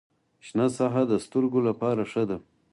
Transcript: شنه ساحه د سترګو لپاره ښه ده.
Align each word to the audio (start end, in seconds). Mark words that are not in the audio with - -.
شنه 0.47 0.65
ساحه 0.77 1.03
د 1.07 1.13
سترګو 1.25 1.59
لپاره 1.67 2.01
ښه 2.11 2.23
ده. 2.29 2.37